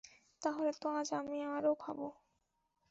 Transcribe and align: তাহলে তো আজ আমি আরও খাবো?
তাহলে 0.41 0.71
তো 0.81 0.87
আজ 0.91 1.09
আমি 1.13 1.37
আরও 1.47 1.73
খাবো? 1.75 2.07